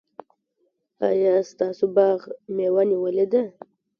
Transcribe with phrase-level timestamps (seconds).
[1.09, 2.19] ایا ستاسو باغ
[2.55, 3.43] مېوه نیولې ده؟